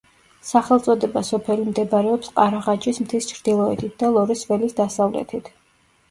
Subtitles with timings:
[0.45, 5.53] სახელწოდება სოფელი მდებარეობს ყარაღაჯის მთის ჩრდილოეთით და ლორეს ველის დასავლეთით.